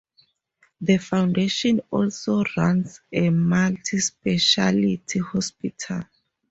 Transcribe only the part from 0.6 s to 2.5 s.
The foundation also